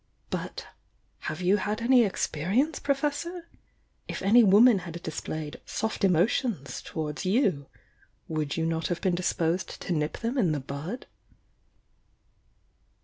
[0.31, 0.65] But
[1.29, 2.79] have you had any experience.
[2.79, 3.47] Professor?
[4.07, 7.67] If any woman had displayed 'soft emotions' towards you,
[8.27, 11.05] would you not have been disposed to nip them in the bud?"